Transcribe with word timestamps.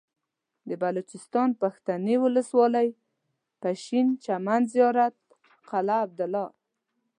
د 0.69 0.71
بلوچستان 0.83 1.49
پښتنې 1.61 2.15
ولسوالۍ 2.23 2.89
پشين 3.63 4.05
چمن 4.23 4.61
زيارت 4.73 5.15
قلعه 5.69 5.99
عبدالله 6.05 6.47